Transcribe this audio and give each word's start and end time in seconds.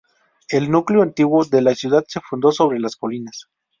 El 0.49 0.71
núcleo 0.71 1.03
antiguo 1.03 1.45
de 1.45 1.61
la 1.61 1.75
ciudad 1.75 2.03
se 2.07 2.19
fundó 2.21 2.51
sobre 2.51 2.79
las 2.79 2.95
colinas. 2.95 3.45